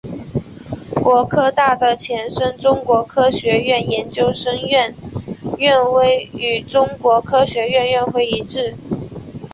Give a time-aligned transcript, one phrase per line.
[0.95, 4.95] 国科大的前身中国科学院研究生院
[5.59, 8.75] 院徽与中国科学院院徽一致。